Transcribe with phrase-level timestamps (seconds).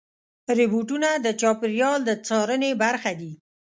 [0.57, 3.31] روبوټونه د چاپېریال د څارنې برخه دي.